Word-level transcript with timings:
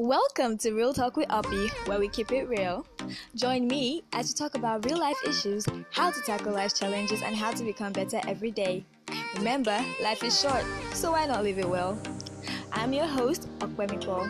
Welcome 0.00 0.56
to 0.60 0.72
Real 0.72 0.94
Talk 0.94 1.18
with 1.18 1.26
Uppy, 1.28 1.68
where 1.84 1.98
we 1.98 2.08
keep 2.08 2.32
it 2.32 2.48
real. 2.48 2.86
Join 3.34 3.68
me 3.68 4.02
as 4.14 4.28
we 4.28 4.34
talk 4.34 4.54
about 4.54 4.86
real 4.86 4.98
life 4.98 5.18
issues, 5.28 5.66
how 5.90 6.10
to 6.10 6.22
tackle 6.22 6.54
life 6.54 6.74
challenges, 6.74 7.20
and 7.20 7.36
how 7.36 7.50
to 7.50 7.62
become 7.62 7.92
better 7.92 8.18
every 8.26 8.50
day. 8.50 8.82
Remember, 9.36 9.78
life 10.02 10.24
is 10.24 10.40
short, 10.40 10.64
so 10.94 11.12
why 11.12 11.26
not 11.26 11.44
live 11.44 11.58
it 11.58 11.68
well? 11.68 12.00
I'm 12.72 12.94
your 12.94 13.04
host, 13.04 13.46
Okwemiko. 13.58 14.24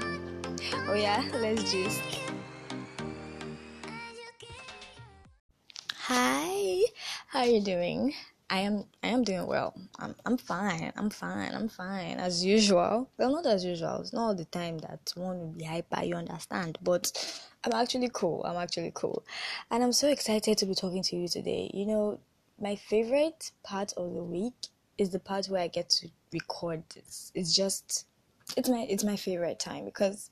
Oh 0.89 0.95
yeah, 0.95 1.23
let's 1.35 1.71
just. 1.71 2.03
Hi, 5.99 6.81
how 7.29 7.39
are 7.39 7.47
you 7.47 7.61
doing? 7.61 8.13
I 8.53 8.59
am 8.61 8.85
I 9.05 9.09
am 9.09 9.23
doing 9.23 9.47
well. 9.47 9.75
I'm 10.01 10.17
I'm 10.27 10.37
fine. 10.37 10.93
I'm 10.97 11.09
fine. 11.09 11.55
I'm 11.55 11.69
fine. 11.69 12.19
As 12.19 12.45
usual. 12.45 13.09
Well 13.17 13.31
not 13.31 13.47
as 13.47 13.65
usual. 13.65 14.01
It's 14.01 14.13
not 14.13 14.23
all 14.23 14.35
the 14.35 14.45
time 14.47 14.79
that 14.79 15.13
one 15.15 15.39
will 15.39 15.55
be 15.57 15.65
hyper, 15.65 16.03
you 16.03 16.17
understand. 16.17 16.77
But 16.83 17.13
I'm 17.63 17.73
actually 17.73 18.11
cool. 18.13 18.45
I'm 18.45 18.57
actually 18.57 18.91
cool. 18.93 19.25
And 19.71 19.85
I'm 19.85 19.93
so 19.93 20.09
excited 20.09 20.59
to 20.59 20.67
be 20.67 20.75
talking 20.75 21.03
to 21.05 21.17
you 21.17 21.29
today. 21.29 21.71
You 21.73 21.87
know, 21.87 22.21
my 22.61 22.75
favorite 22.75 23.53
part 23.63 23.93
of 23.97 24.15
the 24.15 24.25
week 24.25 24.55
is 24.99 25.11
the 25.11 25.21
part 25.21 25.47
where 25.47 25.63
I 25.63 25.69
get 25.69 25.89
to 26.01 26.09
record 26.33 26.83
this. 26.95 27.31
It's 27.37 27.55
just 27.55 28.07
it's 28.57 28.69
my 28.69 28.85
it's 28.91 29.05
my 29.05 29.17
favorite 29.17 29.61
time 29.61 29.85
because 29.85 30.31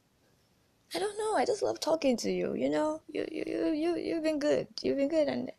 I 0.94 0.98
don't 0.98 1.18
know, 1.18 1.36
I 1.36 1.44
just 1.44 1.62
love 1.62 1.78
talking 1.80 2.16
to 2.18 2.30
you, 2.32 2.54
you 2.54 2.70
know? 2.70 3.02
You 3.08 3.26
you 3.30 3.44
you 3.46 3.66
you 3.74 3.96
you've 3.96 4.24
been 4.24 4.38
good. 4.38 4.66
You've 4.82 4.96
been 4.96 5.08
good 5.08 5.28
and 5.28 5.52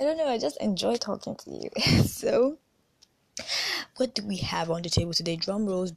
I 0.00 0.04
don't 0.04 0.16
know, 0.16 0.28
I 0.28 0.38
just 0.38 0.56
enjoy 0.60 0.96
talking 0.96 1.36
to 1.36 1.50
you. 1.50 1.70
so, 2.04 2.58
what 3.96 4.14
do 4.14 4.26
we 4.26 4.38
have 4.38 4.70
on 4.70 4.82
the 4.82 4.88
table 4.88 5.12
today? 5.12 5.36
Drum 5.36 5.66
rolls. 5.66 5.92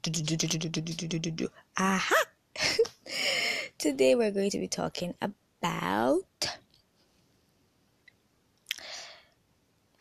Aha! 1.78 2.26
today 3.78 4.16
we're 4.16 4.32
going 4.32 4.50
to 4.50 4.60
be 4.60 4.68
talking 4.68 5.14
about 5.22 6.24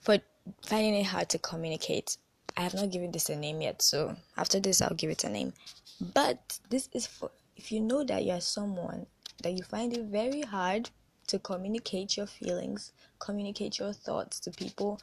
for 0.01 0.19
finding 0.67 0.95
it 0.95 1.07
hard 1.07 1.29
to 1.31 1.39
communicate. 1.39 2.17
I 2.57 2.63
have 2.63 2.75
not 2.75 2.91
given 2.91 3.11
this 3.11 3.29
a 3.31 3.37
name 3.37 3.61
yet, 3.63 3.83
so 3.83 4.17
after 4.37 4.61
this 4.61 4.81
I'll 4.81 4.95
give 4.95 5.11
it 5.11 5.25
a 5.25 5.29
name. 5.29 5.53
But 6.01 6.59
this 6.71 6.89
is 6.93 7.07
for 7.07 7.31
if 7.57 7.73
you 7.73 7.81
know 7.81 8.05
that 8.05 8.25
you're 8.25 8.41
someone 8.41 9.07
that 9.43 9.53
you 9.53 9.63
find 9.63 9.93
it 9.93 10.05
very 10.05 10.43
hard 10.43 10.91
to 11.29 11.39
communicate 11.39 12.17
your 12.17 12.27
feelings, 12.27 12.93
communicate 13.19 13.79
your 13.79 13.93
thoughts 13.93 14.41
to 14.41 14.51
people. 14.51 15.01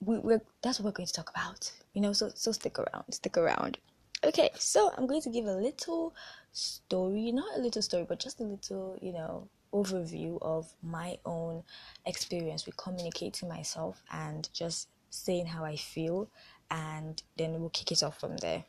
We, 0.00 0.18
we're, 0.18 0.40
that's 0.62 0.78
what 0.78 0.86
we're 0.86 0.92
going 0.92 1.06
to 1.06 1.12
talk 1.12 1.30
about. 1.30 1.72
You 1.94 2.02
know, 2.02 2.12
so 2.12 2.30
so 2.34 2.52
stick 2.52 2.78
around, 2.78 3.12
stick 3.12 3.36
around. 3.36 3.78
Okay, 4.24 4.50
so 4.54 4.90
I'm 4.96 5.06
going 5.06 5.22
to 5.22 5.30
give 5.30 5.46
a 5.46 5.52
little 5.52 6.14
story, 6.52 7.30
not 7.30 7.56
a 7.56 7.60
little 7.60 7.82
story, 7.82 8.04
but 8.08 8.18
just 8.18 8.40
a 8.40 8.44
little, 8.44 8.98
you 9.00 9.12
know, 9.12 9.48
overview 9.72 10.38
of 10.42 10.72
my 10.82 11.18
own 11.24 11.62
experience 12.04 12.66
with 12.66 12.76
communicating 12.76 13.48
myself 13.48 14.02
and 14.10 14.48
just 14.52 14.88
saying 15.10 15.46
how 15.46 15.64
I 15.64 15.76
feel, 15.76 16.28
and 16.70 17.22
then 17.36 17.60
we'll 17.60 17.70
kick 17.70 17.92
it 17.92 18.02
off 18.02 18.18
from 18.18 18.36
there. 18.38 18.64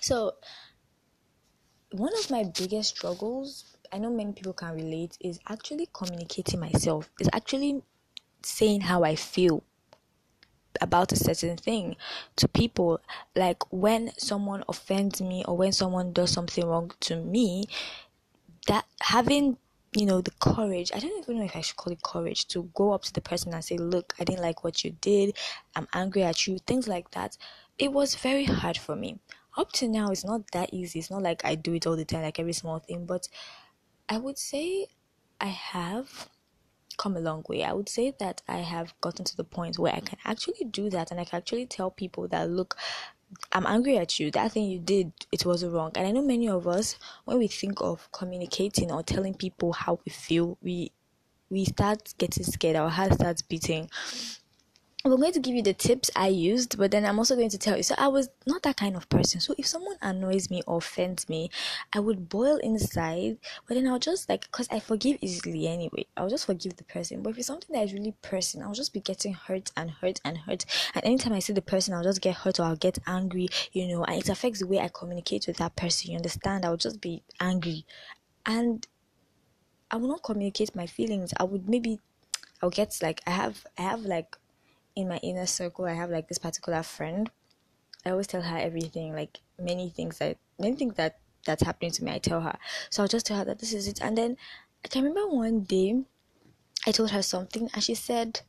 So, 0.00 0.34
one 1.92 2.12
of 2.18 2.30
my 2.30 2.44
biggest 2.44 2.96
struggles 2.96 3.76
I 3.92 3.98
know 3.98 4.10
many 4.10 4.32
people 4.32 4.52
can 4.52 4.74
relate 4.74 5.18
is 5.20 5.40
actually 5.48 5.88
communicating 5.92 6.60
myself. 6.60 7.10
Is 7.18 7.28
actually 7.32 7.82
saying 8.42 8.82
how 8.82 9.02
I 9.02 9.16
feel 9.16 9.64
about 10.80 11.12
a 11.12 11.16
certain 11.16 11.56
thing 11.56 11.96
to 12.36 12.46
people. 12.46 13.00
Like 13.34 13.72
when 13.72 14.12
someone 14.16 14.62
offends 14.68 15.20
me 15.20 15.44
or 15.46 15.56
when 15.56 15.72
someone 15.72 16.12
does 16.12 16.30
something 16.30 16.64
wrong 16.64 16.92
to 17.00 17.16
me, 17.16 17.64
that 18.68 18.84
having 19.02 19.56
you 19.92 20.06
know 20.06 20.20
the 20.20 20.30
courage 20.38 20.92
i 20.94 21.00
don't 21.00 21.18
even 21.20 21.38
know 21.38 21.44
if 21.44 21.56
i 21.56 21.60
should 21.60 21.76
call 21.76 21.92
it 21.92 22.00
courage 22.02 22.46
to 22.46 22.70
go 22.74 22.92
up 22.92 23.02
to 23.02 23.12
the 23.12 23.20
person 23.20 23.52
and 23.52 23.64
say 23.64 23.76
look 23.76 24.14
i 24.20 24.24
didn't 24.24 24.40
like 24.42 24.62
what 24.62 24.84
you 24.84 24.92
did 25.00 25.36
i'm 25.74 25.88
angry 25.92 26.22
at 26.22 26.46
you 26.46 26.58
things 26.60 26.86
like 26.86 27.10
that 27.10 27.36
it 27.76 27.92
was 27.92 28.14
very 28.14 28.44
hard 28.44 28.78
for 28.78 28.94
me 28.94 29.18
up 29.56 29.72
to 29.72 29.88
now 29.88 30.10
it's 30.10 30.24
not 30.24 30.48
that 30.52 30.72
easy 30.72 31.00
it's 31.00 31.10
not 31.10 31.22
like 31.22 31.44
i 31.44 31.56
do 31.56 31.74
it 31.74 31.88
all 31.88 31.96
the 31.96 32.04
time 32.04 32.22
like 32.22 32.38
every 32.38 32.52
small 32.52 32.78
thing 32.78 33.04
but 33.04 33.28
I 34.10 34.18
would 34.18 34.38
say 34.38 34.88
I 35.40 35.46
have 35.46 36.28
come 36.98 37.16
a 37.16 37.20
long 37.20 37.44
way. 37.48 37.62
I 37.62 37.72
would 37.72 37.88
say 37.88 38.12
that 38.18 38.42
I 38.48 38.58
have 38.58 38.92
gotten 39.00 39.24
to 39.24 39.36
the 39.36 39.44
point 39.44 39.78
where 39.78 39.94
I 39.94 40.00
can 40.00 40.18
actually 40.24 40.64
do 40.64 40.90
that 40.90 41.12
and 41.12 41.20
I 41.20 41.24
can 41.24 41.36
actually 41.36 41.66
tell 41.66 41.92
people 41.92 42.26
that 42.28 42.50
look, 42.50 42.76
I'm 43.52 43.66
angry 43.66 43.96
at 43.98 44.18
you. 44.18 44.32
That 44.32 44.50
thing 44.50 44.64
you 44.64 44.80
did, 44.80 45.12
it 45.30 45.46
was 45.46 45.64
wrong. 45.64 45.92
And 45.94 46.08
I 46.08 46.10
know 46.10 46.22
many 46.22 46.48
of 46.48 46.66
us, 46.66 46.96
when 47.24 47.38
we 47.38 47.46
think 47.46 47.80
of 47.80 48.10
communicating 48.10 48.90
or 48.90 49.04
telling 49.04 49.34
people 49.34 49.72
how 49.72 50.00
we 50.04 50.10
feel, 50.10 50.58
we 50.60 50.90
we 51.48 51.64
start 51.64 52.12
getting 52.18 52.44
scared. 52.44 52.76
Our 52.76 52.90
heart 52.90 53.14
starts 53.14 53.42
beating. 53.42 53.88
I'm 55.02 55.16
going 55.16 55.32
to 55.32 55.40
give 55.40 55.54
you 55.54 55.62
the 55.62 55.72
tips 55.72 56.10
I 56.14 56.28
used, 56.28 56.76
but 56.76 56.90
then 56.90 57.06
I'm 57.06 57.18
also 57.18 57.34
going 57.34 57.48
to 57.48 57.58
tell 57.58 57.74
you. 57.74 57.82
So 57.82 57.94
I 57.96 58.08
was 58.08 58.28
not 58.46 58.62
that 58.64 58.76
kind 58.76 58.96
of 58.96 59.08
person. 59.08 59.40
So 59.40 59.54
if 59.56 59.66
someone 59.66 59.96
annoys 60.02 60.50
me 60.50 60.62
or 60.66 60.76
offends 60.76 61.26
me, 61.26 61.50
I 61.94 62.00
would 62.00 62.28
boil 62.28 62.58
inside, 62.58 63.38
but 63.66 63.74
then 63.74 63.86
I'll 63.86 63.98
just 63.98 64.28
like, 64.28 64.42
because 64.42 64.68
I 64.70 64.78
forgive 64.78 65.16
easily 65.22 65.68
anyway, 65.68 66.04
I'll 66.18 66.28
just 66.28 66.44
forgive 66.44 66.76
the 66.76 66.84
person. 66.84 67.22
But 67.22 67.30
if 67.30 67.38
it's 67.38 67.46
something 67.46 67.74
that 67.74 67.84
is 67.84 67.94
really 67.94 68.14
personal, 68.20 68.68
I'll 68.68 68.74
just 68.74 68.92
be 68.92 69.00
getting 69.00 69.32
hurt 69.32 69.70
and 69.74 69.90
hurt 69.90 70.20
and 70.22 70.36
hurt. 70.36 70.66
And 70.94 71.02
anytime 71.02 71.32
I 71.32 71.38
see 71.38 71.54
the 71.54 71.62
person, 71.62 71.94
I'll 71.94 72.04
just 72.04 72.20
get 72.20 72.36
hurt 72.36 72.60
or 72.60 72.64
I'll 72.64 72.76
get 72.76 72.98
angry, 73.06 73.48
you 73.72 73.88
know, 73.88 74.04
and 74.04 74.18
it 74.18 74.28
affects 74.28 74.60
the 74.60 74.66
way 74.66 74.80
I 74.80 74.90
communicate 74.92 75.46
with 75.46 75.56
that 75.56 75.76
person. 75.76 76.10
You 76.10 76.18
understand? 76.18 76.66
I'll 76.66 76.76
just 76.76 77.00
be 77.00 77.22
angry. 77.40 77.86
And 78.44 78.86
I 79.90 79.96
will 79.96 80.08
not 80.08 80.22
communicate 80.22 80.76
my 80.76 80.86
feelings. 80.86 81.32
I 81.38 81.44
would 81.44 81.70
maybe 81.70 82.00
I'll 82.62 82.70
get 82.70 82.98
like 83.00 83.22
I 83.26 83.30
have 83.30 83.66
I 83.78 83.82
have 83.82 84.02
like 84.02 84.36
in 84.96 85.08
my 85.08 85.18
inner 85.18 85.46
circle, 85.46 85.84
I 85.84 85.94
have 85.94 86.10
like 86.10 86.28
this 86.28 86.38
particular 86.38 86.82
friend. 86.82 87.30
I 88.04 88.10
always 88.10 88.26
tell 88.26 88.42
her 88.42 88.56
everything, 88.56 89.14
like 89.14 89.40
many 89.58 89.90
things 89.90 90.18
that 90.18 90.38
many 90.58 90.76
things 90.76 90.94
that 90.94 91.18
that's 91.46 91.62
happening 91.62 91.90
to 91.92 92.04
me. 92.04 92.12
I 92.12 92.18
tell 92.18 92.40
her, 92.40 92.58
so 92.90 93.02
I'll 93.02 93.08
just 93.08 93.26
tell 93.26 93.38
her 93.38 93.44
that 93.44 93.58
this 93.58 93.72
is 93.72 93.88
it. 93.88 94.00
And 94.02 94.16
then 94.16 94.36
I 94.84 94.88
can 94.88 95.04
remember 95.04 95.34
one 95.34 95.60
day, 95.60 96.02
I 96.86 96.92
told 96.92 97.10
her 97.10 97.22
something, 97.22 97.68
and 97.74 97.82
she 97.82 97.94
said, 97.94 98.40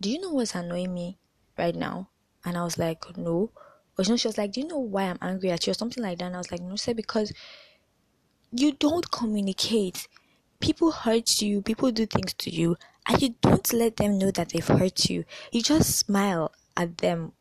"Do 0.00 0.10
you 0.10 0.20
know 0.20 0.30
what's 0.32 0.54
annoying 0.54 0.92
me 0.92 1.18
right 1.58 1.74
now?" 1.74 2.08
And 2.44 2.56
I 2.56 2.64
was 2.64 2.78
like, 2.78 3.16
"No." 3.16 3.50
Or 3.96 4.04
she 4.04 4.12
was 4.12 4.36
like, 4.38 4.52
"Do 4.52 4.60
you 4.60 4.68
know 4.68 4.78
why 4.78 5.04
I'm 5.04 5.18
angry 5.22 5.50
at 5.50 5.66
you?" 5.66 5.70
or 5.70 5.74
something 5.74 6.02
like 6.02 6.18
that. 6.18 6.26
And 6.26 6.34
I 6.34 6.38
was 6.38 6.50
like, 6.50 6.60
"No, 6.60 6.76
sir, 6.76 6.94
because 6.94 7.32
you 8.52 8.72
don't 8.72 9.10
communicate. 9.10 10.08
People 10.60 10.92
hurt 10.92 11.40
you. 11.42 11.62
People 11.62 11.90
do 11.90 12.06
things 12.06 12.34
to 12.34 12.50
you, 12.50 12.76
and 13.06 13.22
you 13.22 13.34
don't 13.40 13.72
let 13.72 13.96
them 13.96 14.18
know 14.18 14.30
that 14.30 14.50
they've 14.50 14.66
hurt 14.66 15.08
you. 15.10 15.24
You 15.52 15.62
just 15.62 15.96
smile 15.96 16.52
at 16.76 16.98
them 16.98 17.32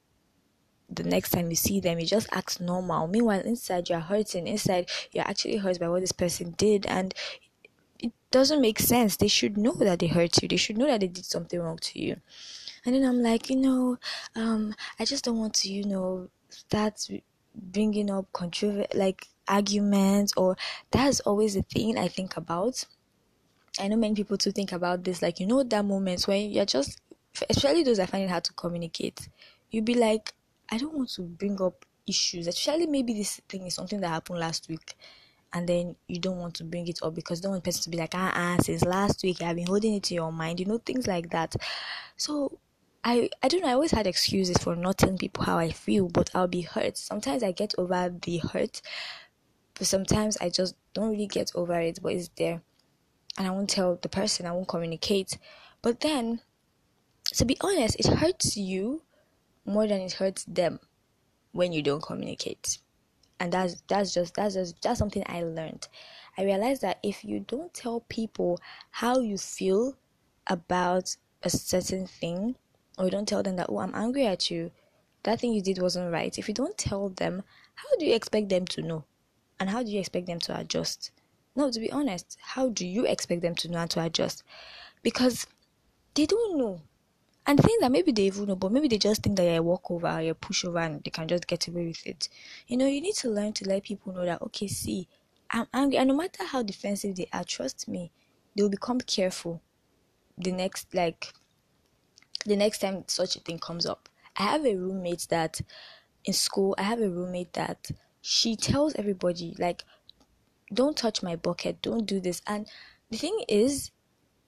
the 0.89 1.03
next 1.03 1.31
time 1.31 1.49
you 1.49 1.55
see 1.55 1.79
them, 1.79 1.99
you 1.99 2.05
just 2.05 2.27
act 2.31 2.59
normal. 2.59 3.07
Meanwhile, 3.07 3.41
inside 3.41 3.89
you're 3.89 3.99
hurting. 3.99 4.47
Inside 4.47 4.89
you're 5.11 5.27
actually 5.27 5.57
hurt 5.57 5.79
by 5.79 5.89
what 5.89 6.01
this 6.01 6.11
person 6.11 6.53
did, 6.57 6.85
and 6.85 7.13
it 7.99 8.11
doesn't 8.31 8.61
make 8.61 8.79
sense. 8.79 9.15
They 9.15 9.27
should 9.27 9.57
know 9.57 9.73
that 9.73 9.99
they 9.99 10.07
hurt 10.07 10.41
you. 10.41 10.47
They 10.47 10.57
should 10.57 10.77
know 10.77 10.87
that 10.87 10.99
they 10.99 11.07
did 11.07 11.25
something 11.25 11.59
wrong 11.59 11.77
to 11.77 11.99
you. 11.99 12.17
And 12.85 12.93
then 12.93 13.05
I'm 13.05 13.21
like, 13.21 13.49
you 13.49 13.55
know, 13.55 13.97
um, 14.35 14.75
I 14.99 15.05
just 15.05 15.23
don't 15.23 15.39
want 15.39 15.53
to, 15.55 15.71
you 15.71 15.85
know, 15.85 16.29
start 16.49 17.07
bringing 17.55 18.11
up 18.11 18.31
controversy, 18.33 18.87
like 18.93 19.27
arguments, 19.47 20.33
or 20.35 20.57
that's 20.91 21.21
always 21.21 21.53
the 21.53 21.61
thing 21.63 21.97
I 21.97 22.07
think 22.07 22.35
about 22.35 22.85
I 23.79 23.87
know 23.87 23.95
many 23.95 24.13
people 24.13 24.37
to 24.37 24.51
think 24.51 24.71
about 24.71 25.03
this, 25.03 25.21
like 25.21 25.39
you 25.39 25.47
know 25.47 25.63
that 25.63 25.85
moment 25.85 26.23
when 26.27 26.51
you're 26.51 26.65
just, 26.65 27.01
especially 27.49 27.83
those 27.83 27.97
that 27.97 28.09
find 28.09 28.23
it 28.23 28.29
hard 28.29 28.43
to 28.45 28.53
communicate, 28.53 29.27
you'll 29.71 29.83
be 29.83 29.95
like, 29.95 30.33
I 30.69 30.77
don't 30.77 30.93
want 30.93 31.09
to 31.11 31.23
bring 31.23 31.59
up 31.61 31.85
issues. 32.07 32.47
Especially 32.47 32.85
maybe 32.87 33.13
this 33.13 33.41
thing 33.49 33.65
is 33.65 33.75
something 33.75 33.99
that 34.01 34.09
happened 34.09 34.39
last 34.39 34.69
week, 34.69 34.95
and 35.53 35.67
then 35.67 35.95
you 36.07 36.19
don't 36.19 36.37
want 36.37 36.53
to 36.55 36.63
bring 36.63 36.87
it 36.87 36.99
up 37.01 37.15
because 37.15 37.39
you 37.39 37.43
don't 37.43 37.51
want 37.53 37.63
the 37.63 37.67
person 37.67 37.83
to 37.83 37.89
be 37.89 37.97
like, 37.97 38.13
ah, 38.13 38.31
ah, 38.35 38.61
since 38.61 38.83
last 38.83 39.23
week 39.23 39.41
I've 39.41 39.55
been 39.55 39.67
holding 39.67 39.95
it 39.95 40.11
in 40.11 40.15
your 40.15 40.31
mind, 40.31 40.59
you 40.59 40.65
know, 40.67 40.77
things 40.77 41.07
like 41.07 41.31
that. 41.31 41.55
So 42.15 42.59
I 43.03 43.29
I 43.41 43.47
don't 43.47 43.61
know. 43.61 43.69
I 43.69 43.73
always 43.73 43.91
had 43.91 44.07
excuses 44.07 44.57
for 44.57 44.75
not 44.75 44.99
telling 44.99 45.17
people 45.17 45.43
how 45.45 45.57
I 45.57 45.71
feel, 45.71 46.09
but 46.09 46.29
I'll 46.35 46.47
be 46.47 46.61
hurt. 46.61 46.97
Sometimes 46.97 47.41
I 47.43 47.51
get 47.51 47.73
over 47.77 48.13
the 48.21 48.37
hurt, 48.37 48.81
but 49.73 49.87
sometimes 49.87 50.37
I 50.37 50.49
just 50.49 50.75
don't 50.93 51.09
really 51.11 51.27
get 51.27 51.51
over 51.55 51.79
it. 51.79 51.99
But 52.01 52.13
it's 52.13 52.29
there 52.37 52.61
and 53.37 53.47
I 53.47 53.51
won't 53.51 53.69
tell 53.69 53.97
the 54.01 54.09
person, 54.09 54.45
I 54.45 54.51
won't 54.51 54.67
communicate. 54.67 55.37
But 55.81 56.01
then, 56.01 56.41
to 57.33 57.45
be 57.45 57.57
honest, 57.61 57.99
it 57.99 58.07
hurts 58.07 58.55
you 58.57 59.01
more 59.65 59.87
than 59.87 60.01
it 60.01 60.13
hurts 60.13 60.43
them 60.45 60.79
when 61.51 61.71
you 61.73 61.81
don't 61.81 62.03
communicate. 62.03 62.77
And 63.39 63.51
that's 63.51 63.81
that's 63.87 64.13
just 64.13 64.35
that's 64.35 64.53
just 64.53 64.81
that's 64.81 64.99
something 64.99 65.23
I 65.25 65.43
learned. 65.43 65.87
I 66.37 66.43
realized 66.43 66.81
that 66.81 66.99
if 67.03 67.23
you 67.23 67.39
don't 67.39 67.73
tell 67.73 68.01
people 68.01 68.59
how 68.91 69.19
you 69.19 69.37
feel 69.37 69.97
about 70.47 71.15
a 71.41 71.49
certain 71.49 72.07
thing, 72.07 72.55
or 72.97 73.05
you 73.05 73.11
don't 73.11 73.27
tell 73.27 73.43
them 73.43 73.55
that 73.57 73.67
oh 73.69 73.79
I'm 73.79 73.95
angry 73.95 74.25
at 74.25 74.49
you, 74.49 74.71
that 75.23 75.39
thing 75.39 75.53
you 75.53 75.61
did 75.61 75.81
wasn't 75.81 76.11
right. 76.11 76.37
If 76.37 76.47
you 76.47 76.53
don't 76.53 76.77
tell 76.77 77.09
them, 77.09 77.43
how 77.75 77.89
do 77.97 78.05
you 78.05 78.13
expect 78.13 78.49
them 78.49 78.65
to 78.67 78.81
know? 78.81 79.05
And 79.59 79.69
how 79.69 79.83
do 79.83 79.91
you 79.91 79.99
expect 79.99 80.27
them 80.27 80.39
to 80.39 80.59
adjust? 80.59 81.11
No, 81.55 81.69
to 81.69 81.79
be 81.79 81.91
honest, 81.91 82.37
how 82.41 82.69
do 82.69 82.85
you 82.85 83.05
expect 83.05 83.41
them 83.41 83.55
to 83.55 83.69
know 83.69 83.79
how 83.79 83.85
to 83.85 84.03
adjust? 84.05 84.43
Because 85.03 85.45
they 86.15 86.25
don't 86.25 86.57
know. 86.57 86.81
And 87.45 87.59
the 87.59 87.63
thing 87.63 87.77
that 87.81 87.91
maybe 87.91 88.11
they 88.11 88.23
even 88.23 88.45
know, 88.45 88.55
but 88.55 88.71
maybe 88.71 88.87
they 88.87 88.97
just 88.97 89.21
think 89.21 89.35
that 89.35 89.43
you're 89.43 89.57
a 89.57 89.61
walkover, 89.61 90.21
you're 90.21 90.31
a 90.31 90.35
pushover, 90.35 90.85
and 90.85 91.03
they 91.03 91.11
can 91.11 91.27
just 91.27 91.45
get 91.45 91.67
away 91.67 91.87
with 91.87 92.07
it. 92.07 92.29
You 92.67 92.77
know, 92.77 92.87
you 92.87 93.01
need 93.01 93.15
to 93.15 93.29
learn 93.29 93.53
to 93.53 93.67
let 93.67 93.83
people 93.83 94.13
know 94.13 94.25
that, 94.25 94.41
okay, 94.41 94.67
see, 94.67 95.07
I'm 95.51 95.67
angry. 95.73 95.97
And 95.97 96.07
no 96.07 96.15
matter 96.15 96.45
how 96.45 96.63
defensive 96.63 97.15
they 97.17 97.27
are, 97.33 97.43
trust 97.43 97.87
me, 97.87 98.11
they 98.55 98.63
will 98.63 98.69
become 98.69 99.01
careful 99.01 99.61
the 100.37 100.51
next, 100.51 100.93
like, 100.95 101.33
the 102.45 102.55
next 102.55 102.79
time 102.79 103.03
such 103.07 103.35
a 103.35 103.39
thing 103.39 103.59
comes 103.59 103.85
up. 103.85 104.09
I 104.37 104.43
have 104.43 104.65
a 104.65 104.75
roommate 104.75 105.27
that 105.29 105.61
in 106.25 106.33
school, 106.33 106.75
I 106.77 106.83
have 106.83 107.01
a 107.01 107.09
roommate 107.09 107.53
that 107.53 107.91
she 108.21 108.55
tells 108.55 108.95
everybody, 108.95 109.55
like, 109.59 109.83
don't 110.73 110.97
touch 110.97 111.23
my 111.23 111.35
bucket, 111.35 111.81
don't 111.81 112.05
do 112.05 112.19
this. 112.19 112.41
And 112.47 112.67
the 113.09 113.17
thing 113.17 113.43
is, 113.47 113.91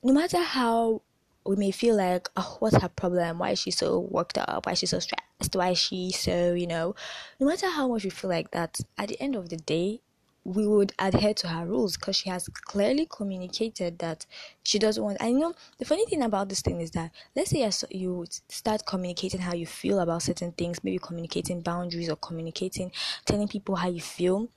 no 0.04 0.14
matter 0.14 0.42
how 0.42 1.02
we 1.46 1.56
may 1.56 1.72
feel 1.72 1.96
like, 1.96 2.28
oh, 2.36 2.58
what's 2.60 2.78
her 2.82 2.90
problem? 2.90 3.40
Why 3.40 3.52
is 3.52 3.60
she 3.60 3.72
so 3.72 4.00
worked 4.00 4.38
up? 4.38 4.66
Why 4.66 4.74
is 4.74 4.80
she 4.80 4.88
so 4.88 5.00
stressed? 5.00 5.56
Why 5.56 5.70
is 5.70 5.78
she 5.78 6.12
so, 6.12 6.54
you 6.54 6.68
know? 6.68 6.96
No 7.40 7.48
matter 7.48 7.70
how 7.70 7.88
much 7.88 8.04
we 8.04 8.10
feel 8.10 8.30
like 8.30 8.52
that, 8.52 8.80
at 8.98 9.10
the 9.10 9.22
end 9.22 9.36
of 9.36 9.50
the 9.50 9.58
day, 9.58 10.02
we 10.44 10.68
would 10.68 10.94
adhere 11.00 11.34
to 11.34 11.48
her 11.48 11.66
rules 11.66 11.98
because 11.98 12.16
she 12.16 12.30
has 12.30 12.48
clearly 12.48 13.08
communicated 13.10 13.98
that 13.98 14.28
she 14.64 14.78
doesn't 14.78 15.04
want. 15.04 15.18
I 15.20 15.32
know 15.32 15.54
the 15.80 15.86
funny 15.86 16.06
thing 16.06 16.22
about 16.22 16.50
this 16.50 16.62
thing 16.62 16.82
is 16.82 16.92
that 16.92 17.12
let's 17.36 17.50
say 17.50 17.68
you 17.90 18.26
start 18.48 18.86
communicating 18.86 19.42
how 19.42 19.56
you 19.56 19.66
feel 19.66 20.00
about 20.00 20.22
certain 20.22 20.52
things, 20.52 20.84
maybe 20.84 21.00
communicating 21.00 21.62
boundaries 21.62 22.10
or 22.10 22.16
communicating, 22.16 22.92
telling 23.26 23.48
people 23.48 23.76
how 23.76 23.90
you 23.90 24.02
feel. 24.02 24.50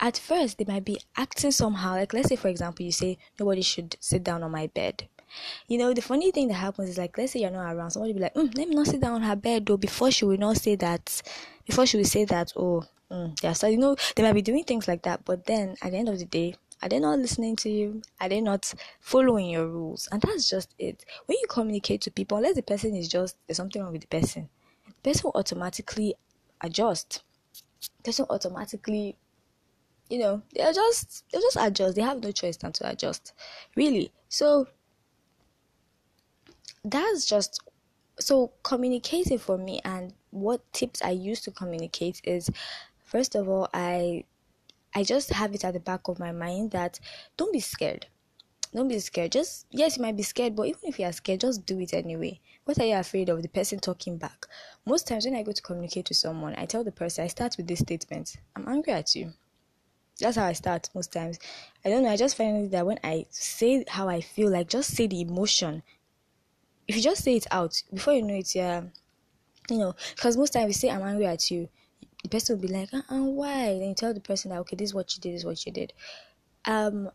At 0.00 0.16
first, 0.18 0.58
they 0.58 0.64
might 0.64 0.84
be 0.84 1.00
acting 1.16 1.50
somehow. 1.50 1.92
Like, 1.94 2.12
let's 2.12 2.28
say, 2.28 2.36
for 2.36 2.48
example, 2.48 2.84
you 2.84 2.92
say, 2.92 3.18
Nobody 3.38 3.62
should 3.62 3.96
sit 4.00 4.22
down 4.24 4.42
on 4.42 4.50
my 4.50 4.68
bed. 4.68 5.08
You 5.66 5.78
know, 5.78 5.92
the 5.92 6.00
funny 6.02 6.30
thing 6.30 6.48
that 6.48 6.54
happens 6.54 6.88
is 6.88 6.98
like, 6.98 7.16
let's 7.18 7.32
say 7.32 7.40
you're 7.40 7.50
not 7.50 7.72
around, 7.74 7.90
somebody 7.90 8.14
be 8.14 8.20
like, 8.20 8.34
mm, 8.34 8.56
let 8.56 8.68
me 8.68 8.74
not 8.74 8.86
sit 8.86 9.00
down 9.00 9.14
on 9.14 9.22
her 9.22 9.36
bed, 9.36 9.66
though, 9.66 9.76
before 9.76 10.10
she 10.10 10.24
will 10.24 10.38
not 10.38 10.56
say 10.56 10.74
that, 10.76 11.22
before 11.66 11.84
she 11.84 11.98
will 11.98 12.04
say 12.04 12.24
that, 12.24 12.52
oh, 12.56 12.84
Mm, 13.10 13.42
yeah, 13.42 13.54
so 13.54 13.66
you 13.66 13.78
know 13.78 13.96
they 14.14 14.22
might 14.22 14.34
be 14.34 14.42
doing 14.42 14.64
things 14.64 14.86
like 14.86 15.02
that, 15.02 15.24
but 15.24 15.46
then 15.46 15.76
at 15.80 15.92
the 15.92 15.96
end 15.96 16.08
of 16.08 16.18
the 16.18 16.26
day, 16.26 16.54
are 16.82 16.88
they 16.88 16.98
not 17.00 17.18
listening 17.18 17.56
to 17.56 17.70
you? 17.70 18.02
Are 18.20 18.28
they 18.28 18.40
not 18.40 18.72
following 19.00 19.48
your 19.48 19.66
rules? 19.66 20.08
And 20.12 20.20
that's 20.20 20.48
just 20.48 20.74
it. 20.78 21.04
When 21.26 21.38
you 21.40 21.46
communicate 21.48 22.02
to 22.02 22.10
people, 22.10 22.36
unless 22.36 22.56
the 22.56 22.62
person 22.62 22.94
is 22.94 23.08
just 23.08 23.36
there's 23.46 23.56
something 23.56 23.82
wrong 23.82 23.92
with 23.92 24.02
the 24.02 24.08
person, 24.08 24.48
the 24.86 25.10
person 25.10 25.22
will 25.24 25.40
automatically 25.40 26.14
adjust. 26.60 27.22
The 27.80 28.02
person 28.04 28.26
automatically, 28.28 29.16
you 30.08 30.18
know, 30.18 30.42
they 30.54 30.62
are 30.62 30.72
just 30.72 31.24
they 31.32 31.38
just 31.38 31.56
adjust. 31.60 31.96
They 31.96 32.02
have 32.02 32.22
no 32.22 32.32
choice 32.32 32.56
than 32.56 32.72
to 32.72 32.90
adjust. 32.90 33.32
Really. 33.76 34.10
So 34.28 34.68
that's 36.84 37.26
just 37.26 37.60
so 38.18 38.52
communicating 38.62 39.38
for 39.38 39.58
me 39.58 39.80
and 39.84 40.12
what 40.30 40.60
tips 40.72 41.02
I 41.02 41.10
use 41.10 41.40
to 41.42 41.50
communicate 41.50 42.20
is 42.24 42.50
first 43.04 43.34
of 43.34 43.48
all, 43.48 43.68
I 43.72 44.24
I 44.94 45.04
just 45.04 45.30
have 45.30 45.54
it 45.54 45.64
at 45.64 45.74
the 45.74 45.80
back 45.80 46.08
of 46.08 46.18
my 46.18 46.32
mind 46.32 46.70
that 46.72 46.98
don't 47.36 47.52
be 47.52 47.60
scared. 47.60 48.06
Don't 48.74 48.88
be 48.88 48.98
scared. 48.98 49.32
Just 49.32 49.66
yes, 49.70 49.96
you 49.96 50.02
might 50.02 50.16
be 50.16 50.22
scared, 50.22 50.56
but 50.56 50.64
even 50.64 50.80
if 50.84 50.98
you 50.98 51.06
are 51.06 51.12
scared, 51.12 51.40
just 51.40 51.64
do 51.66 51.78
it 51.80 51.94
anyway. 51.94 52.40
What 52.64 52.78
are 52.78 52.84
you 52.84 52.96
afraid 52.96 53.28
of? 53.28 53.42
The 53.42 53.48
person 53.48 53.78
talking 53.80 54.18
back. 54.18 54.46
Most 54.86 55.06
times 55.06 55.24
when 55.24 55.34
I 55.34 55.42
go 55.42 55.52
to 55.52 55.62
communicate 55.62 56.08
with 56.08 56.18
someone, 56.18 56.54
I 56.56 56.66
tell 56.66 56.84
the 56.84 56.92
person 56.92 57.24
I 57.24 57.28
start 57.28 57.56
with 57.56 57.66
this 57.66 57.80
statement: 57.80 58.36
"I'm 58.56 58.68
angry 58.68 58.92
at 58.92 59.14
you." 59.14 59.32
That's 60.20 60.36
how 60.36 60.46
I 60.46 60.52
start 60.52 60.90
most 60.94 61.12
times. 61.12 61.38
I 61.84 61.90
don't 61.90 62.02
know. 62.02 62.10
I 62.10 62.16
just 62.16 62.36
find 62.36 62.70
that 62.72 62.86
when 62.86 62.98
I 63.04 63.26
say 63.30 63.84
how 63.88 64.08
I 64.08 64.20
feel, 64.20 64.50
like 64.50 64.68
just 64.68 64.94
say 64.94 65.06
the 65.06 65.20
emotion. 65.20 65.82
If 66.86 66.96
you 66.96 67.02
just 67.02 67.22
say 67.22 67.36
it 67.36 67.46
out 67.50 67.82
before 67.92 68.14
you 68.14 68.22
know 68.22 68.34
it, 68.34 68.54
yeah, 68.54 68.82
you 69.70 69.78
know, 69.78 69.94
because 70.16 70.36
most 70.36 70.52
times 70.52 70.66
we 70.66 70.72
say 70.72 70.90
I'm 70.90 71.02
angry 71.02 71.26
at 71.26 71.50
you 71.50 71.68
the 72.22 72.28
person 72.28 72.56
will 72.56 72.66
be 72.68 72.72
like, 72.72 72.92
uh 72.92 73.02
uh 73.10 73.22
why? 73.22 73.78
Then 73.78 73.88
you 73.90 73.94
tell 73.94 74.14
the 74.14 74.20
person 74.20 74.50
that, 74.50 74.58
okay, 74.60 74.76
this 74.76 74.90
is 74.90 74.94
what 74.94 75.14
you 75.14 75.20
did, 75.20 75.34
this 75.34 75.40
is 75.42 75.46
what 75.46 75.64
you 75.64 75.72
did. 75.72 75.92
Um, 76.64 77.10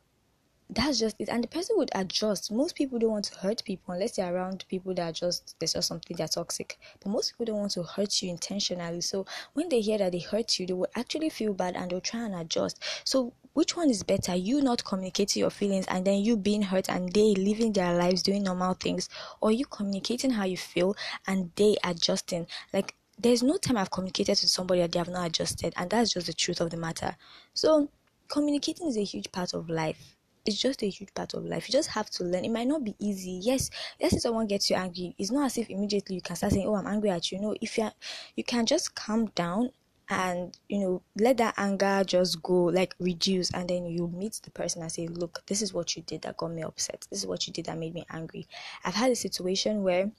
that's 0.75 0.99
just 0.99 1.15
it. 1.19 1.29
And 1.29 1.43
the 1.43 1.47
person 1.47 1.75
would 1.77 1.91
adjust. 1.95 2.51
Most 2.51 2.75
people 2.75 2.99
don't 2.99 3.11
want 3.11 3.25
to 3.25 3.39
hurt 3.39 3.63
people 3.63 3.93
unless 3.93 4.15
they're 4.15 4.33
around 4.33 4.65
people 4.69 4.93
that 4.95 5.09
are 5.09 5.11
just, 5.11 5.55
there's 5.59 5.73
just 5.73 5.87
something 5.87 6.15
that's 6.17 6.35
toxic. 6.35 6.77
But 7.01 7.11
most 7.11 7.31
people 7.31 7.45
don't 7.45 7.59
want 7.59 7.71
to 7.71 7.83
hurt 7.83 8.21
you 8.21 8.29
intentionally. 8.29 9.01
So 9.01 9.25
when 9.53 9.69
they 9.69 9.81
hear 9.81 9.97
that 9.97 10.11
they 10.11 10.19
hurt 10.19 10.59
you, 10.59 10.67
they 10.67 10.73
will 10.73 10.87
actually 10.95 11.29
feel 11.29 11.53
bad 11.53 11.75
and 11.75 11.91
they'll 11.91 12.01
try 12.01 12.21
and 12.21 12.35
adjust. 12.35 12.81
So 13.03 13.33
which 13.53 13.75
one 13.77 13.89
is 13.89 14.03
better? 14.03 14.35
You 14.35 14.61
not 14.61 14.83
communicating 14.83 15.41
your 15.41 15.51
feelings 15.51 15.85
and 15.87 16.05
then 16.05 16.19
you 16.19 16.37
being 16.37 16.63
hurt 16.63 16.89
and 16.89 17.11
they 17.13 17.35
living 17.35 17.73
their 17.73 17.95
lives 17.95 18.23
doing 18.23 18.43
normal 18.43 18.73
things, 18.73 19.09
or 19.41 19.51
you 19.51 19.65
communicating 19.65 20.31
how 20.31 20.45
you 20.45 20.57
feel 20.57 20.95
and 21.27 21.51
they 21.55 21.77
adjusting? 21.83 22.47
Like 22.73 22.95
there's 23.19 23.43
no 23.43 23.57
time 23.57 23.77
I've 23.77 23.91
communicated 23.91 24.35
to 24.37 24.49
somebody 24.49 24.81
that 24.81 24.91
they 24.91 24.99
have 24.99 25.09
not 25.09 25.27
adjusted, 25.27 25.73
and 25.77 25.89
that's 25.89 26.13
just 26.13 26.27
the 26.27 26.33
truth 26.33 26.61
of 26.61 26.71
the 26.71 26.77
matter. 26.77 27.15
So, 27.53 27.89
communicating 28.27 28.87
is 28.87 28.97
a 28.97 29.03
huge 29.03 29.31
part 29.31 29.53
of 29.53 29.69
life. 29.69 30.15
It's 30.45 30.59
just 30.59 30.83
a 30.83 30.89
huge 30.89 31.13
part 31.13 31.33
of 31.33 31.45
life. 31.45 31.67
You 31.69 31.71
just 31.71 31.89
have 31.89 32.09
to 32.11 32.23
learn. 32.23 32.43
It 32.45 32.51
might 32.51 32.67
not 32.67 32.83
be 32.83 32.95
easy. 32.99 33.39
Yes, 33.41 33.69
let's 34.01 34.13
say 34.13 34.19
someone 34.19 34.47
gets 34.47 34.69
you 34.69 34.75
angry. 34.75 35.15
It's 35.17 35.31
not 35.31 35.45
as 35.45 35.57
if 35.57 35.69
immediately 35.69 36.15
you 36.15 36.21
can 36.21 36.35
start 36.35 36.53
saying, 36.53 36.67
"Oh, 36.67 36.75
I'm 36.75 36.87
angry 36.87 37.09
at 37.11 37.31
you." 37.31 37.39
No, 37.39 37.55
if 37.61 37.77
you're, 37.77 37.91
you 38.35 38.43
can 38.43 38.65
just 38.65 38.93
calm 38.93 39.27
down 39.35 39.71
and 40.09 40.57
you 40.67 40.79
know 40.79 41.01
let 41.17 41.37
that 41.37 41.53
anger 41.57 42.03
just 42.05 42.41
go 42.43 42.65
like 42.65 42.93
reduce 42.99 43.51
and 43.53 43.69
then 43.69 43.85
you 43.85 44.07
meet 44.09 44.39
the 44.43 44.51
person 44.51 44.81
and 44.81 44.91
say 44.91 45.07
look 45.07 45.41
this 45.47 45.61
is 45.61 45.73
what 45.73 45.95
you 45.95 46.01
did 46.03 46.21
that 46.21 46.35
got 46.35 46.51
me 46.51 46.61
upset 46.61 47.07
this 47.09 47.19
is 47.19 47.25
what 47.25 47.47
you 47.47 47.53
did 47.53 47.65
that 47.65 47.77
made 47.77 47.93
me 47.93 48.05
angry 48.09 48.45
i've 48.83 48.93
had 48.93 49.09
a 49.11 49.15
situation 49.15 49.81
where 49.81 50.11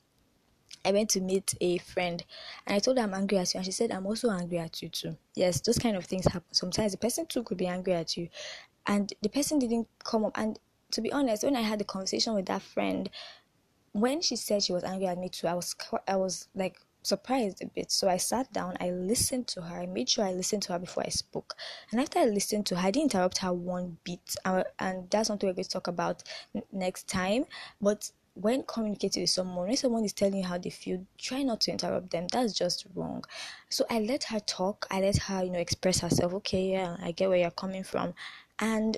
I 0.84 0.92
went 0.92 1.10
to 1.10 1.20
meet 1.20 1.54
a 1.60 1.78
friend 1.78 2.22
and 2.66 2.76
I 2.76 2.78
told 2.78 2.98
her 2.98 3.04
I'm 3.04 3.14
angry 3.14 3.38
at 3.38 3.54
you, 3.54 3.58
and 3.58 3.64
she 3.64 3.72
said, 3.72 3.90
I'm 3.90 4.06
also 4.06 4.30
angry 4.30 4.58
at 4.58 4.82
you 4.82 4.88
too. 4.90 5.16
Yes, 5.34 5.60
those 5.60 5.78
kind 5.78 5.96
of 5.96 6.04
things 6.04 6.26
happen. 6.26 6.52
Sometimes 6.52 6.92
the 6.92 6.98
person 6.98 7.26
too 7.26 7.42
could 7.42 7.56
be 7.56 7.66
angry 7.66 7.94
at 7.94 8.16
you, 8.16 8.28
and 8.86 9.12
the 9.22 9.28
person 9.28 9.58
didn't 9.58 9.88
come 10.02 10.24
up. 10.24 10.32
And 10.36 10.58
to 10.92 11.00
be 11.00 11.12
honest, 11.12 11.44
when 11.44 11.56
I 11.56 11.62
had 11.62 11.78
the 11.78 11.84
conversation 11.84 12.34
with 12.34 12.46
that 12.46 12.62
friend, 12.62 13.10
when 13.92 14.20
she 14.20 14.36
said 14.36 14.62
she 14.62 14.72
was 14.72 14.84
angry 14.84 15.06
at 15.06 15.18
me 15.18 15.28
too, 15.28 15.46
I 15.46 15.54
was 15.54 15.74
I 16.08 16.16
was 16.16 16.48
like 16.54 16.78
surprised 17.02 17.62
a 17.62 17.66
bit. 17.66 17.92
So 17.92 18.08
I 18.08 18.16
sat 18.16 18.52
down, 18.52 18.76
I 18.80 18.90
listened 18.90 19.46
to 19.48 19.62
her, 19.62 19.82
I 19.82 19.86
made 19.86 20.08
sure 20.08 20.24
I 20.24 20.32
listened 20.32 20.62
to 20.62 20.72
her 20.72 20.78
before 20.78 21.04
I 21.06 21.10
spoke. 21.10 21.54
And 21.92 22.00
after 22.00 22.18
I 22.18 22.24
listened 22.24 22.66
to 22.66 22.76
her, 22.76 22.88
I 22.88 22.90
didn't 22.90 23.14
interrupt 23.14 23.38
her 23.38 23.52
one 23.52 23.98
bit. 24.04 24.36
And 24.78 25.10
that's 25.10 25.28
something 25.28 25.48
we're 25.48 25.54
going 25.54 25.64
to 25.64 25.70
talk 25.70 25.86
about 25.86 26.22
next 26.72 27.06
time. 27.06 27.44
But 27.80 28.10
when 28.34 28.64
communicating 28.64 29.22
with 29.22 29.30
someone, 29.30 29.68
when 29.68 29.76
someone 29.76 30.04
is 30.04 30.12
telling 30.12 30.38
you 30.38 30.44
how 30.44 30.58
they 30.58 30.70
feel, 30.70 31.06
try 31.18 31.42
not 31.42 31.60
to 31.62 31.70
interrupt 31.70 32.10
them. 32.10 32.26
That's 32.32 32.52
just 32.52 32.86
wrong. 32.94 33.24
So 33.68 33.84
I 33.90 34.00
let 34.00 34.24
her 34.24 34.40
talk. 34.40 34.86
I 34.90 35.00
let 35.00 35.16
her, 35.18 35.44
you 35.44 35.50
know, 35.50 35.60
express 35.60 36.00
herself. 36.00 36.32
Okay, 36.34 36.72
yeah, 36.72 36.96
I 37.00 37.12
get 37.12 37.28
where 37.28 37.38
you're 37.38 37.50
coming 37.52 37.84
from. 37.84 38.14
And 38.58 38.96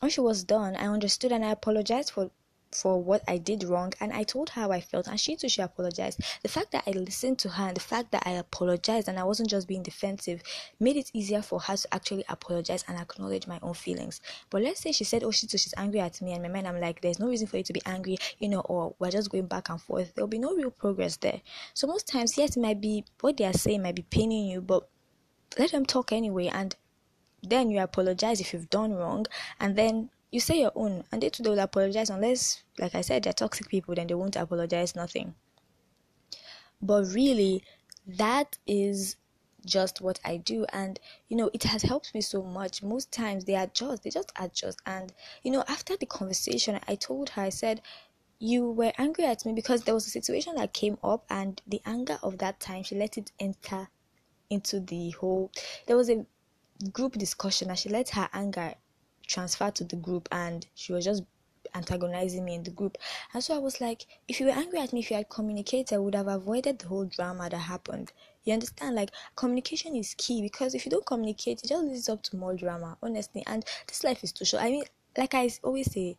when 0.00 0.10
she 0.10 0.20
was 0.20 0.44
done, 0.44 0.76
I 0.76 0.86
understood 0.86 1.32
and 1.32 1.44
I 1.44 1.50
apologized 1.50 2.10
for 2.10 2.30
for 2.72 3.02
what 3.02 3.22
I 3.26 3.38
did 3.38 3.64
wrong 3.64 3.92
and 4.00 4.12
I 4.12 4.22
told 4.22 4.50
her 4.50 4.62
how 4.62 4.70
I 4.70 4.80
felt 4.80 5.08
and 5.08 5.18
she 5.18 5.34
too 5.36 5.48
she 5.48 5.60
apologized. 5.60 6.20
The 6.42 6.48
fact 6.48 6.70
that 6.72 6.84
I 6.86 6.92
listened 6.92 7.38
to 7.40 7.48
her 7.48 7.64
and 7.64 7.76
the 7.76 7.80
fact 7.80 8.12
that 8.12 8.22
I 8.26 8.32
apologized 8.32 9.08
and 9.08 9.18
I 9.18 9.24
wasn't 9.24 9.50
just 9.50 9.66
being 9.66 9.82
defensive 9.82 10.42
made 10.78 10.96
it 10.96 11.10
easier 11.12 11.42
for 11.42 11.60
her 11.60 11.76
to 11.76 11.94
actually 11.94 12.24
apologize 12.28 12.84
and 12.86 12.98
acknowledge 12.98 13.46
my 13.46 13.58
own 13.62 13.74
feelings. 13.74 14.20
But 14.50 14.62
let's 14.62 14.80
say 14.80 14.92
she 14.92 15.04
said, 15.04 15.24
Oh 15.24 15.30
she 15.30 15.46
too 15.46 15.58
she's 15.58 15.74
angry 15.76 16.00
at 16.00 16.22
me 16.22 16.32
and 16.32 16.42
my 16.42 16.48
mind 16.48 16.68
I'm 16.68 16.80
like, 16.80 17.00
There's 17.00 17.18
no 17.18 17.28
reason 17.28 17.48
for 17.48 17.56
you 17.56 17.64
to 17.64 17.72
be 17.72 17.82
angry, 17.86 18.18
you 18.38 18.48
know, 18.48 18.60
or 18.60 18.94
we're 18.98 19.10
just 19.10 19.30
going 19.30 19.46
back 19.46 19.68
and 19.68 19.80
forth. 19.80 20.14
There'll 20.14 20.28
be 20.28 20.38
no 20.38 20.54
real 20.54 20.70
progress 20.70 21.16
there. 21.16 21.40
So 21.74 21.86
most 21.86 22.06
times, 22.06 22.38
yes, 22.38 22.56
it 22.56 22.60
might 22.60 22.80
be 22.80 23.04
what 23.20 23.36
they 23.36 23.46
are 23.46 23.52
saying 23.52 23.82
might 23.82 23.96
be 23.96 24.02
paining 24.02 24.46
you, 24.46 24.60
but 24.60 24.88
let 25.58 25.72
them 25.72 25.84
talk 25.84 26.12
anyway 26.12 26.46
and 26.46 26.76
then 27.42 27.70
you 27.70 27.80
apologize 27.80 28.40
if 28.40 28.52
you've 28.52 28.70
done 28.70 28.92
wrong 28.92 29.26
and 29.58 29.76
then 29.76 30.10
you 30.30 30.40
say 30.40 30.60
your 30.60 30.72
own 30.74 31.04
and 31.10 31.22
they 31.22 31.28
too 31.28 31.42
they 31.42 31.50
will 31.50 31.58
apologize 31.58 32.10
unless 32.10 32.62
like 32.78 32.94
i 32.94 33.00
said 33.00 33.22
they're 33.22 33.32
toxic 33.32 33.68
people 33.68 33.94
then 33.94 34.06
they 34.06 34.14
won't 34.14 34.36
apologize 34.36 34.94
nothing. 34.94 35.34
But 36.82 37.06
really 37.12 37.62
that 38.06 38.58
is 38.66 39.16
just 39.66 40.00
what 40.00 40.18
i 40.24 40.38
do 40.38 40.64
and 40.72 40.98
you 41.28 41.36
know 41.36 41.50
it 41.52 41.64
has 41.64 41.82
helped 41.82 42.14
me 42.14 42.20
so 42.20 42.42
much. 42.42 42.82
Most 42.82 43.12
times 43.12 43.44
they 43.44 43.54
adjust 43.54 44.02
they 44.02 44.10
just 44.10 44.32
adjust 44.38 44.80
and 44.86 45.12
you 45.42 45.50
know 45.50 45.64
after 45.68 45.96
the 45.96 46.06
conversation 46.06 46.80
i 46.88 46.94
told 46.94 47.30
her 47.30 47.42
i 47.42 47.50
said 47.50 47.82
you 48.38 48.70
were 48.70 48.92
angry 48.96 49.26
at 49.26 49.44
me 49.44 49.52
because 49.52 49.82
there 49.82 49.94
was 49.94 50.06
a 50.06 50.10
situation 50.10 50.54
that 50.54 50.72
came 50.72 50.96
up 51.04 51.24
and 51.28 51.60
the 51.66 51.82
anger 51.84 52.18
of 52.22 52.38
that 52.38 52.58
time 52.58 52.82
she 52.82 52.94
let 52.94 53.18
it 53.18 53.30
enter 53.38 53.88
into 54.48 54.80
the 54.80 55.10
whole 55.10 55.50
there 55.86 55.96
was 55.96 56.08
a 56.08 56.24
group 56.88 57.14
discussion 57.14 57.68
and 57.68 57.78
she 57.78 57.88
let 57.88 58.10
her 58.10 58.28
anger 58.32 58.74
transfer 59.26 59.70
to 59.70 59.84
the 59.84 59.96
group 59.96 60.28
and 60.32 60.66
she 60.74 60.92
was 60.92 61.04
just 61.04 61.22
antagonizing 61.74 62.44
me 62.44 62.54
in 62.54 62.62
the 62.62 62.70
group. 62.70 62.98
And 63.32 63.42
so 63.42 63.54
I 63.54 63.58
was 63.58 63.80
like, 63.80 64.06
if 64.28 64.40
you 64.40 64.46
were 64.46 64.52
angry 64.52 64.80
at 64.80 64.92
me, 64.92 65.00
if 65.00 65.10
you 65.10 65.16
had 65.16 65.28
communicated, 65.28 65.94
I 65.94 65.98
would 65.98 66.14
have 66.14 66.26
avoided 66.26 66.78
the 66.78 66.88
whole 66.88 67.04
drama 67.04 67.48
that 67.50 67.56
happened. 67.56 68.12
You 68.44 68.54
understand? 68.54 68.96
Like 68.96 69.10
communication 69.36 69.94
is 69.94 70.14
key 70.16 70.42
because 70.42 70.74
if 70.74 70.84
you 70.84 70.90
don't 70.90 71.06
communicate, 71.06 71.62
it 71.62 71.68
just 71.68 71.84
leads 71.84 72.08
up 72.08 72.22
to 72.24 72.36
more 72.36 72.54
drama, 72.54 72.96
honestly. 73.02 73.44
And 73.46 73.64
this 73.86 74.02
life 74.02 74.24
is 74.24 74.32
too 74.32 74.44
short. 74.44 74.62
I 74.62 74.70
mean, 74.70 74.84
like 75.16 75.34
I 75.34 75.50
always 75.62 75.92
say, 75.92 76.16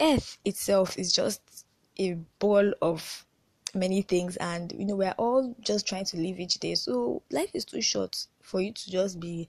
Earth 0.00 0.38
itself 0.44 0.96
is 0.96 1.12
just 1.12 1.66
a 1.98 2.14
ball 2.38 2.72
of 2.80 3.26
many 3.74 4.00
things 4.02 4.36
and 4.36 4.72
you 4.72 4.84
know 4.84 4.96
we're 4.96 5.14
all 5.18 5.54
just 5.60 5.86
trying 5.86 6.04
to 6.04 6.16
live 6.16 6.40
each 6.40 6.54
day 6.54 6.74
so 6.74 7.22
life 7.30 7.50
is 7.52 7.66
too 7.66 7.82
short 7.82 8.26
for 8.40 8.62
you 8.62 8.72
to 8.72 8.90
just 8.90 9.20
be 9.20 9.46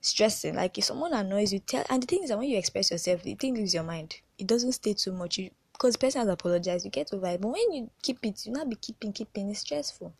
stressing. 0.00 0.54
Like 0.54 0.78
if 0.78 0.84
someone 0.84 1.12
annoys 1.12 1.52
you 1.52 1.60
tell 1.60 1.84
and 1.88 2.02
the 2.02 2.06
thing 2.06 2.22
is 2.22 2.30
that 2.30 2.38
when 2.38 2.48
you 2.48 2.58
express 2.58 2.90
yourself 2.90 3.22
the 3.22 3.34
thing 3.34 3.54
leaves 3.54 3.74
your 3.74 3.82
mind. 3.82 4.16
It 4.38 4.46
doesn't 4.46 4.72
stay 4.72 4.94
too 4.94 5.12
much. 5.12 5.38
You 5.38 5.50
because 5.72 5.94
the 5.94 5.98
person 5.98 6.20
has 6.20 6.28
apologized 6.28 6.84
you 6.84 6.90
get 6.90 7.12
over 7.12 7.26
it. 7.26 7.40
But 7.40 7.48
when 7.48 7.72
you 7.72 7.90
keep 8.02 8.18
it 8.24 8.46
you 8.46 8.52
not 8.52 8.68
be 8.68 8.76
keeping 8.76 9.12
keeping. 9.12 9.50
It's 9.50 9.60
stressful. 9.60 10.12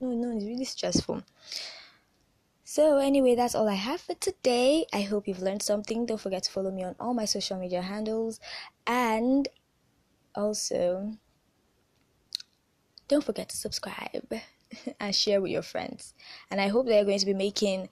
No 0.00 0.08
no 0.08 0.36
it's 0.36 0.44
really 0.44 0.64
stressful. 0.64 1.22
So 2.64 2.98
anyway 2.98 3.34
that's 3.34 3.54
all 3.54 3.68
i 3.68 3.74
have 3.74 4.00
for 4.00 4.14
today. 4.14 4.86
I 4.92 5.02
hope 5.02 5.28
you've 5.28 5.42
learned 5.42 5.62
something. 5.62 6.06
Don't 6.06 6.20
forget 6.20 6.44
to 6.44 6.50
follow 6.50 6.70
me 6.70 6.84
on 6.84 6.96
all 6.98 7.14
my 7.14 7.26
social 7.26 7.58
media 7.58 7.82
handles. 7.82 8.40
And 8.86 9.48
also 10.34 11.12
don't 13.08 13.24
forget 13.24 13.48
to 13.50 13.56
subscribe 13.56 14.32
and 15.00 15.14
share 15.14 15.40
with 15.40 15.50
your 15.52 15.62
friends. 15.62 16.14
And 16.50 16.60
i 16.60 16.68
hope 16.68 16.86
they're 16.86 17.04
going 17.04 17.18
to 17.18 17.26
be 17.26 17.34
making 17.34 17.88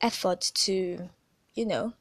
effort 0.00 0.40
to 0.54 1.08
you 1.54 1.66
know 1.66 1.92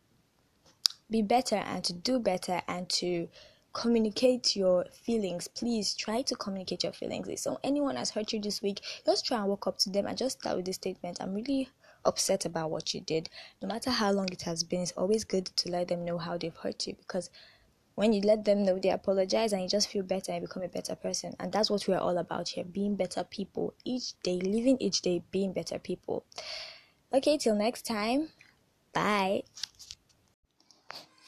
be 1.09 1.21
better 1.21 1.55
and 1.55 1.83
to 1.83 1.93
do 1.93 2.19
better 2.19 2.61
and 2.67 2.87
to 2.89 3.27
communicate 3.73 4.55
your 4.55 4.85
feelings. 4.91 5.47
Please 5.47 5.93
try 5.95 6.21
to 6.23 6.35
communicate 6.35 6.83
your 6.83 6.93
feelings. 6.93 7.27
If 7.27 7.39
so 7.39 7.59
anyone 7.63 7.95
has 7.95 8.11
hurt 8.11 8.33
you 8.33 8.39
this 8.39 8.61
week 8.61 8.81
just 9.05 9.25
try 9.25 9.39
and 9.39 9.47
walk 9.47 9.67
up 9.67 9.77
to 9.79 9.89
them 9.89 10.05
and 10.05 10.17
just 10.17 10.39
start 10.39 10.57
with 10.57 10.65
this 10.65 10.75
statement. 10.75 11.17
I'm 11.19 11.33
really 11.33 11.69
upset 12.05 12.45
about 12.45 12.71
what 12.71 12.93
you 12.93 13.01
did. 13.01 13.29
No 13.61 13.67
matter 13.67 13.89
how 13.91 14.11
long 14.11 14.27
it 14.31 14.43
has 14.43 14.63
been 14.63 14.81
it's 14.81 14.91
always 14.93 15.23
good 15.23 15.45
to 15.45 15.69
let 15.69 15.87
them 15.87 16.05
know 16.05 16.17
how 16.17 16.37
they've 16.37 16.55
hurt 16.55 16.87
you 16.87 16.95
because 16.95 17.29
when 17.95 18.13
you 18.13 18.21
let 18.21 18.45
them 18.45 18.63
know 18.63 18.79
they 18.79 18.89
apologize 18.89 19.51
and 19.51 19.61
you 19.61 19.67
just 19.67 19.89
feel 19.89 20.03
better 20.03 20.31
and 20.31 20.41
become 20.41 20.63
a 20.63 20.69
better 20.69 20.95
person. 20.95 21.35
And 21.39 21.51
that's 21.51 21.69
what 21.69 21.87
we're 21.87 21.97
all 21.97 22.17
about 22.17 22.49
here 22.49 22.63
being 22.63 22.95
better 22.95 23.23
people 23.23 23.73
each 23.83 24.19
day 24.21 24.39
living 24.39 24.77
each 24.79 25.01
day 25.01 25.23
being 25.31 25.53
better 25.53 25.79
people 25.79 26.23
okay 27.13 27.37
till 27.37 27.55
next 27.55 27.85
time 27.85 28.29
bye 28.93 29.41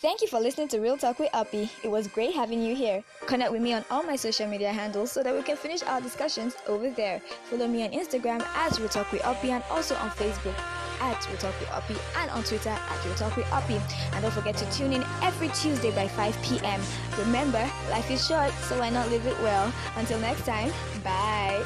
Thank 0.01 0.23
you 0.23 0.27
for 0.27 0.39
listening 0.39 0.67
to 0.69 0.79
Real 0.79 0.97
Talk 0.97 1.19
with 1.19 1.29
Uppy. 1.31 1.69
It 1.83 1.87
was 1.87 2.07
great 2.07 2.33
having 2.33 2.63
you 2.63 2.75
here. 2.75 3.03
Connect 3.27 3.51
with 3.51 3.61
me 3.61 3.73
on 3.73 3.85
all 3.91 4.01
my 4.01 4.15
social 4.15 4.47
media 4.47 4.73
handles 4.73 5.11
so 5.11 5.21
that 5.21 5.31
we 5.31 5.43
can 5.43 5.55
finish 5.55 5.83
our 5.83 6.01
discussions 6.01 6.55
over 6.65 6.89
there. 6.89 7.21
Follow 7.51 7.67
me 7.67 7.83
on 7.83 7.91
Instagram 7.91 8.41
at 8.41 8.79
Real 8.79 8.89
Talk 8.89 9.11
with 9.11 9.23
Uppy 9.23 9.51
and 9.51 9.63
also 9.69 9.93
on 9.97 10.09
Facebook 10.09 10.55
at 11.01 11.27
Real 11.27 11.37
Talk 11.37 11.59
with 11.59 11.69
Uppy 11.69 11.95
and 12.17 12.31
on 12.31 12.43
Twitter 12.43 12.69
at 12.69 13.05
Real 13.05 13.13
Talk 13.13 13.35
with 13.35 13.51
Uppy. 13.51 13.79
And 14.13 14.23
don't 14.23 14.33
forget 14.33 14.57
to 14.57 14.71
tune 14.71 14.93
in 14.93 15.03
every 15.21 15.49
Tuesday 15.49 15.91
by 15.91 16.07
5 16.07 16.41
p.m. 16.41 16.81
Remember, 17.19 17.69
life 17.91 18.09
is 18.09 18.25
short, 18.25 18.51
so 18.53 18.79
why 18.79 18.89
not 18.89 19.07
live 19.11 19.27
it 19.27 19.39
well? 19.41 19.71
Until 19.97 20.19
next 20.19 20.47
time, 20.47 20.71
bye. 21.03 21.63